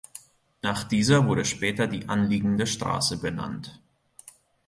[0.63, 3.79] Nach dieser wurde später die anliegende Straße benannt.